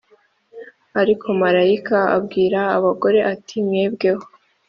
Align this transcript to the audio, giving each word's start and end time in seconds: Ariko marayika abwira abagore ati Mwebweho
Ariko 1.01 1.25
marayika 1.41 1.97
abwira 2.17 2.59
abagore 2.77 3.19
ati 3.33 3.55
Mwebweho 3.65 4.25